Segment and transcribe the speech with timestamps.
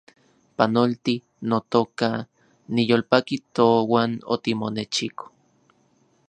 [0.57, 1.15] Panolti,
[1.49, 2.09] notoka,
[2.75, 5.23] niyolpaki touan otimonechiko